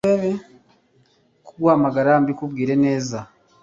kuguhamagara 1.45 2.11
mbikubwire 2.21 2.73
neza 2.85 3.17